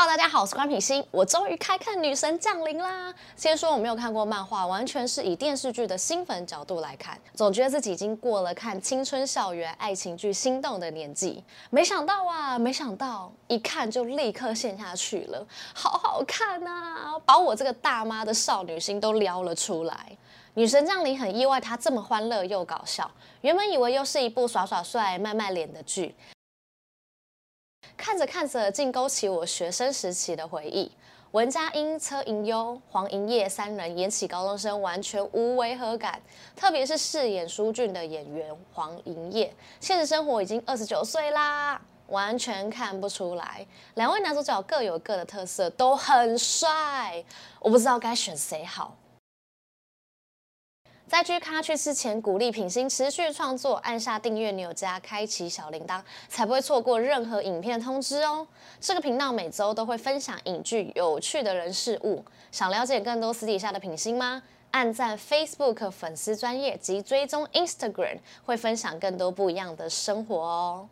[0.00, 1.04] Hello，大家好，我是关品心。
[1.10, 3.12] 我终于开看《女神降临》啦！
[3.34, 11.42] 先说我没有看过漫画，完全是以电视剧的新粉角度来看，总觉得自己已经过了看青春校园爱情剧心动的年纪。
[11.70, 19.94] 没想到啊，没想到一看就立刻陷下去了，好好看啊，把我这个大妈的少女心都撩了出来。
[20.54, 23.10] 《女神降临》很意外，它这么欢乐又搞笑。
[23.40, 26.14] 原本以为又是一部耍耍帅、卖卖脸的剧。
[28.08, 30.90] 看着看着，竟勾起我学生时期的回忆。
[31.32, 36.18] 文佳音、车银优、黄银叶三人演起高中生，完全无违和感。
[36.56, 43.66] 特别是饰演舒俊的演员黄银叶，现实生活已经二十九岁啦，完全看不出来。
[43.96, 47.22] 两位男主角各有各的特色，都很帅，
[47.60, 48.96] 我不知道该选谁好。
[51.08, 58.46] 在去咖去之前，鼓励品心持续创作，按下订阅钮加开启小铃铛，才不会错过任何影片通知哦。
[58.78, 64.42] 这个频道每周都会分享影剧有趣的人事物，想了解更多私底下的品心吗？
[64.72, 70.88] 按赞 Facebook 粉丝专页及追踪 Instagram，会分享更多不一样的生活哦。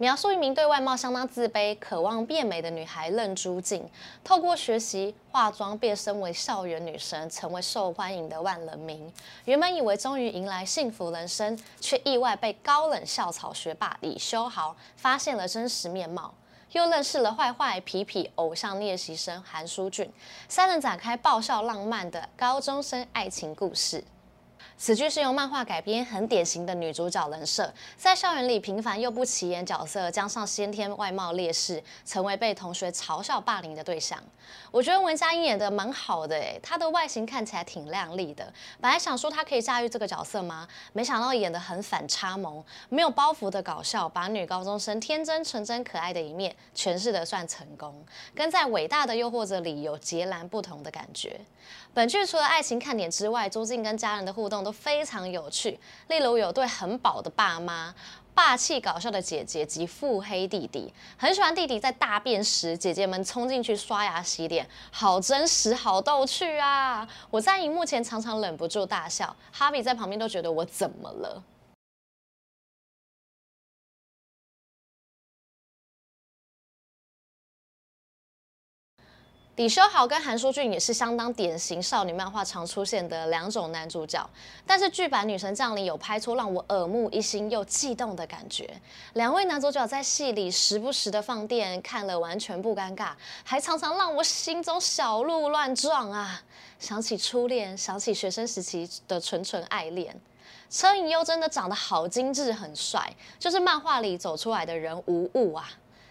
[0.00, 3.86] 描述一名对外貌相当自卑、渴望变美的女孩任珠静，
[4.24, 9.12] 透过学习化妆变身为校园女神，成为受欢迎的万人迷。
[9.44, 16.32] 原本以为终于迎来幸福人生，却意外被高冷校草学霸李修豪发现了真实面貌，
[16.72, 20.10] 又认识了坏坏皮皮偶像练习生韩书俊，
[20.48, 24.02] 三人展开爆笑浪漫的高中生爱情故事。
[24.82, 34.18] 此剧是由漫画改编，很典型的女主角人设，在校园里平凡又不起眼角色，加上先天外貌劣势，成为被同学嘲笑霸凌的对象。
[34.70, 38.50] 我觉得文佳音演得蛮好的，诶，她的外形看起来挺靓丽的。
[38.80, 40.66] 本来想说她可以驾驭这个角色吗？
[40.94, 48.02] 没想到演得很反差萌，没有包袱的搞笑，把女高中生天真纯真可爱的一面诠释得算成功，
[48.34, 51.38] 跟在伟大的诱惑者里有截然不同的感觉。
[51.92, 57.94] 本剧除了爱情看点之外，朱静跟家人的互动都非常有趣，例如有对很宝的爸妈、
[58.34, 60.92] 霸气搞笑的姐姐及腹黑弟弟。
[61.16, 67.06] 很喜欢弟弟在大便时，姐姐们冲进去刷牙洗脸，好真实，好逗趣啊！
[67.30, 71.42] 我在荧幕前常常忍不住大笑，哈比在旁边都觉得我怎么了。
[79.60, 84.26] 李修豪跟韩书俊也是相当典型少女漫画常出现的两种男主角，
[84.66, 88.66] 但是剧版《女神降临》有拍出让我耳目一新又悸动的感觉。
[89.12, 93.10] 两位男主角在戏里时不时的放电，看了完全不尴尬，
[93.44, 96.40] 还常常让我心中小鹿乱撞啊！
[96.78, 100.18] 想起初恋，想起学生时期的纯纯爱恋。
[100.70, 105.68] 车银优真的长得好精致，很帅，就是漫画里走出来的人无误啊！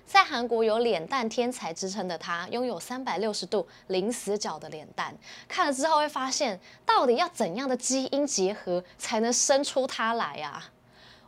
[0.10, 5.16] 在韩国有“脸蛋天才”之称的他，拥有三百六十度零死角的脸蛋。
[5.48, 10.72] 看了之后会发现，到底要怎样的基因结合才能生出他来啊？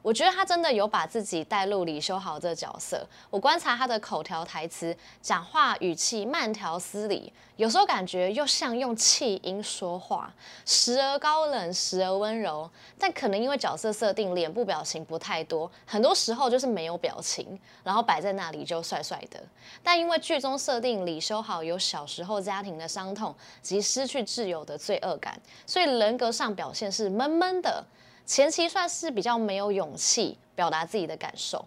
[0.01, 3.07] 我觉得他真的有把自己带入李修豪这角色。
[3.29, 10.33] 我观察他的口条台词，讲话语气慢条斯理，有时候感觉又像用气音说话，
[10.65, 12.69] 时而高冷，时而温柔。
[12.97, 19.39] 但可能因为角色设定，脸部表情不太多，很多时候就是没有表情，然后摆在那里就帅帅的。
[19.83, 27.83] 但因为剧中设定李修豪有小时候家庭的伤痛及失去挚友的罪恶感，所以人格上表现是闷闷的。
[28.25, 31.65] 前期算是比较没有勇气表达自己的感受，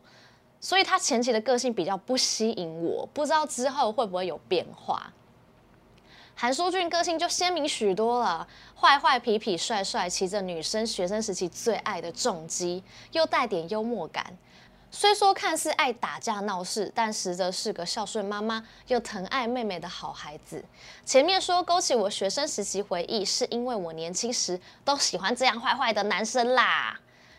[0.60, 5.12] 所以他前期的个性比较不吸引我，不知道之后会不会有变化。
[6.36, 12.82] 韩书俊个性就鲜明许多了，坏坏痞痞帅帅，骑着女生学生时期最爱的重机，
[13.12, 14.36] 又带点幽默感。
[14.94, 20.64] 虽说看似爱打架闹事，但实则是个孝顺妈妈又疼爱妹妹的好孩子。
[21.04, 26.96] 前面说勾起我学生时期回忆，是因为我年轻时都喜欢这样坏坏的男生啦。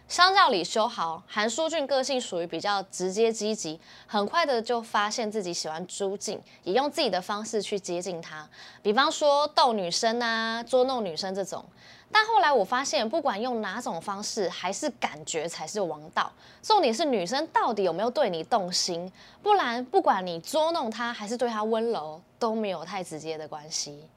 [0.09, 8.45] 相较李修豪，韩书俊个性属于比较直接积极，很快的就发现自己喜欢朱静，也用自己的方式去接近她，
[8.83, 11.63] 比方说逗女生啊，捉弄女生这种。
[12.11, 16.31] 但后来我发现，不管用哪种方式，还是感觉才是王道。
[16.61, 19.11] 重点是女生到底有没有对你动心，
[19.43, 24.07] 不然不管你捉弄她还是对她温柔，都没有太直接的关系。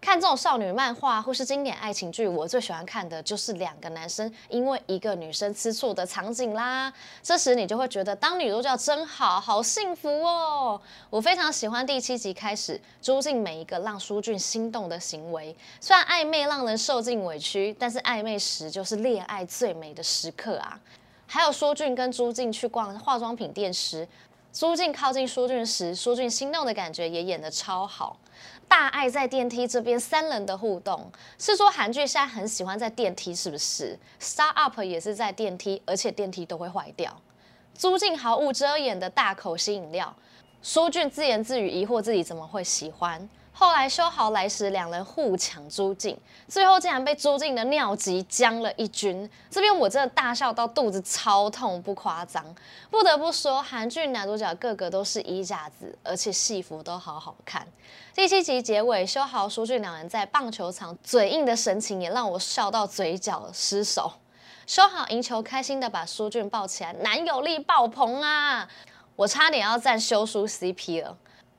[0.00, 6.92] 看这种少女漫画或是经典爱情剧，我最喜欢看的就是两个男生因为一个女生吃醋的场景啦。
[7.22, 10.80] 这时你就会觉得当女主角真好，好幸福哦。
[11.10, 20.78] 我非常喜欢第七集开始朱静每一个让舒俊心动的行为，虽然暧昧让人受尽委屈，但是暧昧时就是恋爱最美的时刻啊。
[21.26, 24.06] 还有舒俊跟朱静去逛化妆品店时，
[24.58, 28.16] 朱静靠近苏俊时，苏俊心动的感觉也演得超好。
[28.66, 37.14] 大爱在电梯这边三人的互动，是说韩剧现在很喜欢在电梯，是不是？Start Up 也是在电梯，而且电梯都会坏掉。
[37.76, 40.16] 朱静毫无遮掩的大口吸饮料，
[40.62, 43.28] 苏俊自言自语疑惑自己怎么会喜欢。
[43.58, 46.14] 后来修豪来时，两人互抢朱静，
[46.46, 49.28] 最后竟然被朱静的尿急将了一军。
[49.50, 52.44] 这边我真的大笑到肚子超痛，不夸张。
[52.90, 57.66] 不得不说，韩剧男主角个个都是衣架子，而且戏服都好好看。
[58.14, 64.12] 第七集结尾，修豪、书俊两人在棒球场嘴硬的神情，也让我笑到嘴角失手。
[64.66, 68.68] 修豪赢球，开心的把书俊抱起来，男友力爆棚啊！
[69.16, 71.16] 我差点要站修书 CP 了。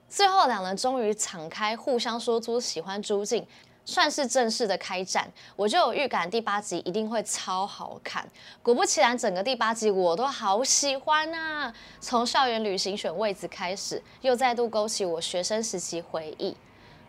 [0.09, 3.45] 最后两人终于敞开，互相说出喜欢朱静，
[3.86, 5.30] 算是正式的开战。
[5.56, 8.27] 我就有预感第八集一定会超好看。
[8.63, 11.74] 果不其然，整个第八集我都好喜欢啊！
[12.00, 16.56] 从校园旅行选位置开始，又再度勾起我学生时期回忆。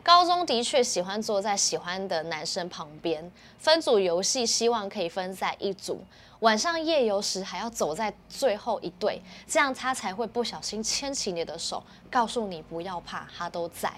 [0.08, 6.02] 高中的确喜欢坐在喜欢的男生旁边，分组游戏希望可以分在一组。
[6.38, 13.92] 晚上夜游时还要走在最后一队，这样他才会不小心牵起你的手，告诉你不要怕，他都在。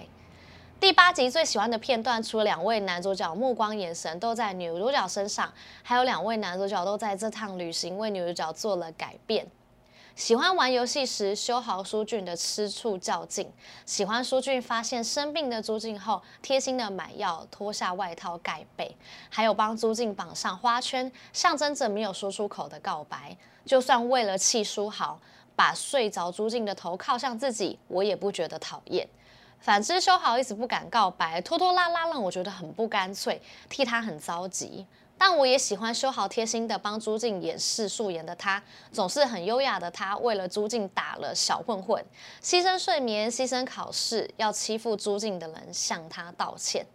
[0.80, 5.52] 第八集最喜欢的片段，除了两位男主角目光眼神都在女主角身上，
[5.84, 9.46] 还有两位男主角都在这趟旅行为女主角做了改变。
[10.16, 13.46] 喜欢玩游戏时，修豪书俊的吃醋较劲；
[13.86, 18.94] 喜欢书俊发现生病的朱静后，贴心的买药、脱下外套盖被，
[19.30, 23.36] 还有帮朱静绑上花圈，象征着没有说出口的告白。
[23.64, 25.18] 就算为了气书豪，
[25.56, 29.08] 把睡着朱静的头靠向自己，我也不觉得讨厌。
[29.58, 34.86] 反之，修豪一直不敢告白，拖拖拉拉让我觉得很不干脆，替他很着急。
[35.22, 42.02] 但我也喜欢修好贴心的帮朱静掩饰素颜的他，总是很优雅的他，为了朱静打了小混混，
[42.42, 46.86] 牺牲睡眠，牺牲考试，要欺负朱静的人向他道歉。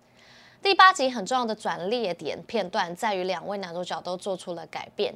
[0.64, 5.14] 第八集很重要的转捩点片段在于两位男主角都做出了改变。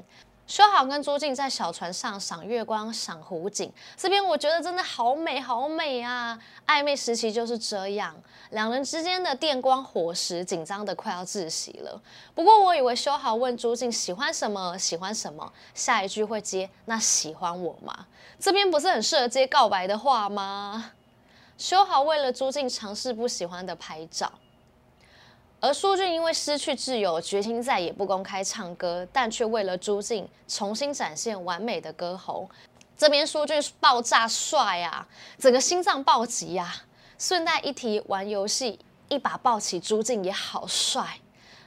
[0.50, 6.40] 修好跟朱静在小船上赏月光、赏湖景，这边我觉得真的好美好美啊！
[6.66, 8.16] 暧昧时期就是这样，
[8.50, 12.02] 两人之间的电光火石，紧张得快要窒息了。
[12.34, 18.08] 不过我以为修好问朱静喜欢什么，喜欢什么，下一句会接那喜欢我吗？
[18.40, 20.94] 这边不是很适合接告白的话吗？
[21.60, 24.32] 修好为了朱静尝试不喜欢的拍照。
[25.62, 32.50] 而苏俊因为失去挚友，决心再也不公开唱歌，但却为了朱静重新展现完美的歌喉。
[32.98, 35.06] 这边苏俊爆炸帅啊，
[35.38, 36.84] 整个心脏暴击啊！
[37.18, 38.80] 顺带一提，玩游戏
[39.10, 41.20] 一把抱起朱静也好帅。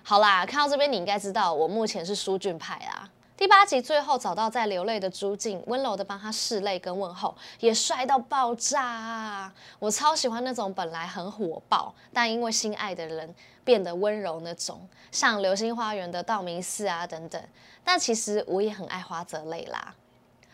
[0.02, 3.08] 好啦，看到这边你应该知道，我目前是苏俊派啦。
[3.42, 9.52] 第八集最后找到在流泪的朱静，温柔的帮他拭泪跟问候，也帅到爆炸啊！
[9.80, 13.34] 我超喜欢那种本来很火爆，但因为心爱的人
[13.64, 17.42] 变得温柔那种，像《流星花园》的道明寺啊等等。
[17.82, 19.92] 但其实我也很爱花泽类啦。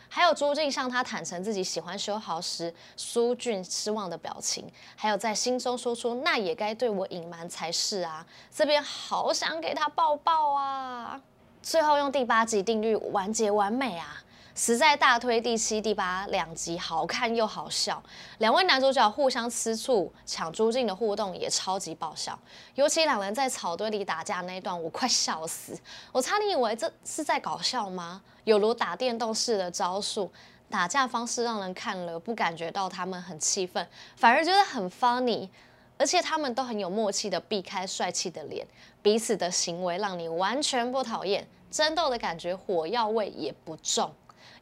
[0.08, 4.64] 还有朱静向他坦诚自己喜欢修豪时，苏俊失望的表情，
[4.96, 8.26] 还有在心中说出那也该对我隐瞒才是啊！
[8.50, 11.20] 这边好想给他抱抱啊！
[11.68, 14.24] 最后用第八集定律完结完美啊！
[14.54, 18.02] 实在大推第七、第八两集，好看又好笑。
[18.38, 22.38] 两位男主角互相吃醋、抢朱静的互动也超级爆笑。
[22.74, 25.78] 尤其两人在草堆里打架那一段，我快笑死！
[26.10, 28.22] 我差点以为这是在搞笑吗？
[28.44, 30.32] 有如打电动式的招数，
[30.70, 35.50] 打架方式让人看了不感觉到他们很气愤，反而觉得很 funny。
[35.98, 38.64] 而且他们都很有默契的避开帅气的脸，
[39.02, 44.12] 彼此的行为让你完全不讨厌，争斗的感觉火药味也不重，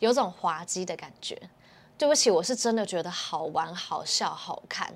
[0.01, 1.41] 有种滑稽的感觉。
[1.99, 4.95] 对不起，我是真的觉得好玩、好笑、好看。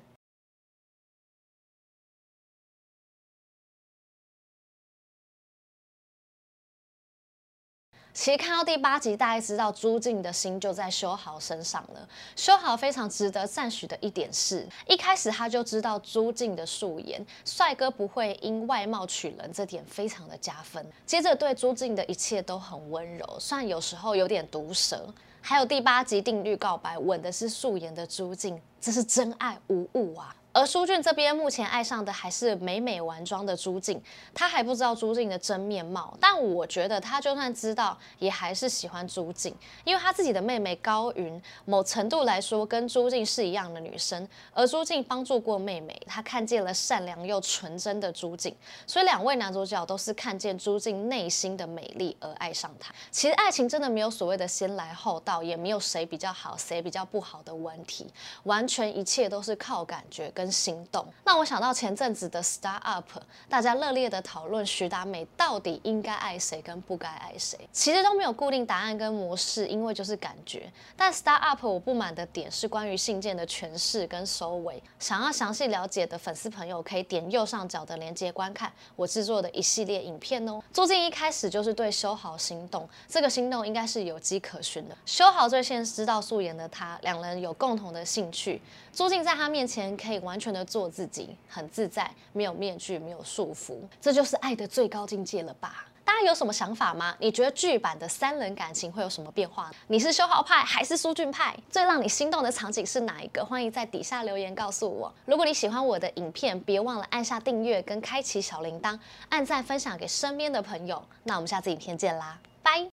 [8.13, 12.07] 其实看到第八集，大概知道朱静的心就在修豪身上了。
[12.35, 20.85] 修豪非常值得赞许的一点是，一开始他就知道朱静的素颜，帅哥不会因外貌取人，这点非常的加分。
[21.05, 25.07] 接着对朱静的一切都很温柔，虽然有时候有点毒舌。
[25.43, 30.35] 还有第八集定律告白，吻的是素颜的朱静，这是真爱无误啊！
[30.53, 34.01] 而书俊这边目前爱上的还是美美完妆的朱静，
[34.33, 36.13] 他还不知道朱静的真面貌。
[36.19, 39.55] 但我觉得他就算知道，也还是喜欢朱静，
[39.85, 44.27] 因为他自己的妹妹高云，某程度来说跟朱静是一样的女生。
[44.53, 48.53] 而朱静帮助过妹妹，他看见了善良又纯真的朱静，
[48.85, 52.93] 所以两位男主角都是看见朱静内心的美丽而爱上她。
[53.09, 58.05] 其实爱情真的没有所谓的先来后到，也没有谁比较好，谁比较不好的问题，
[58.43, 60.40] 完全一切都是靠感觉跟。
[60.41, 63.05] 跟行动，那我想到前阵子的 Start Up，
[63.47, 70.71] 大家热烈的讨论徐达美到底应该爱谁跟不该爱谁，其实都没有固定答案跟模式，因为就是感觉。
[70.97, 80.59] 但 Start Up 我不满的点是关于信件的诠释跟收尾，想要详细了解的粉丝朋友可以点右上角的链接观看我制作的一系列影片哦。
[80.73, 84.97] 朱静一开始就是对修豪心动，这个心动应该是有迹可循的。
[85.05, 88.59] 修豪最先知道素颜的他，两人有共同的兴趣，
[88.93, 90.41] 朱静在他面前可以完。
[90.41, 95.85] 全的做自己，很自在，没有面具，没有束缚，这就是爱的最高境界了吧？
[96.03, 97.15] 大家有什么想法吗？
[97.19, 99.69] 你觉得剧版的三人感情会有什么变化？
[99.85, 101.55] 你是修豪派还是苏俊派？
[101.69, 103.45] 最让你心动的场景是哪一个？
[103.45, 105.13] 欢迎在底下留言告诉我。
[105.25, 108.97] 如果你喜欢我的影片，别忘了按下订阅跟开启小铃铛，
[109.29, 111.03] 按赞分享给身边的朋友。
[111.23, 112.90] 那我们下次影片见啦，拜。